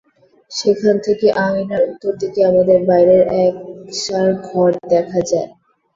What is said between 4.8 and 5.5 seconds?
দেখা যায়।